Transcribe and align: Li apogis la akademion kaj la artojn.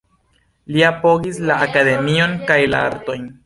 Li 0.75 0.81
apogis 0.87 1.39
la 1.51 1.59
akademion 1.67 2.37
kaj 2.51 2.61
la 2.75 2.85
artojn. 2.91 3.33